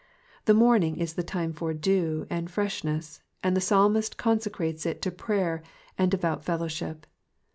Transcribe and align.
The 0.45 0.55
morning 0.55 0.97
is 0.97 1.13
the 1.13 1.21
time 1.21 1.53
for 1.53 1.75
dew 1.75 2.25
and 2.27 2.49
freshness, 2.49 3.21
and 3.43 3.55
the 3.55 3.61
psalmist 3.61 4.17
conseci 4.17 4.69
ates 4.71 4.83
it 4.83 4.99
to 5.03 5.11
prayer 5.11 5.61
and 5.95 6.09
devout 6.09 6.43
fellowship. 6.43 7.05